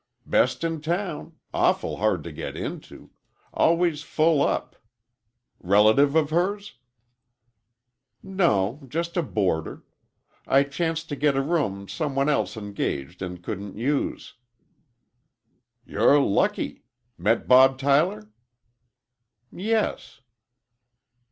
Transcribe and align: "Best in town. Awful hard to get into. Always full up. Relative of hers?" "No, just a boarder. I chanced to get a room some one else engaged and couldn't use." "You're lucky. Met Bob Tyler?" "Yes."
"Best 0.25 0.63
in 0.63 0.81
town. 0.81 1.33
Awful 1.53 1.97
hard 1.97 2.23
to 2.23 2.31
get 2.31 2.57
into. 2.57 3.11
Always 3.53 4.01
full 4.01 4.41
up. 4.41 4.75
Relative 5.59 6.15
of 6.15 6.31
hers?" 6.31 6.73
"No, 8.23 8.81
just 8.87 9.15
a 9.15 9.21
boarder. 9.21 9.83
I 10.47 10.63
chanced 10.63 11.07
to 11.09 11.15
get 11.15 11.37
a 11.37 11.41
room 11.43 11.87
some 11.87 12.15
one 12.15 12.29
else 12.29 12.57
engaged 12.57 13.21
and 13.21 13.43
couldn't 13.43 13.77
use." 13.77 14.33
"You're 15.85 16.19
lucky. 16.19 16.81
Met 17.19 17.47
Bob 17.47 17.77
Tyler?" 17.77 18.31
"Yes." 19.51 20.21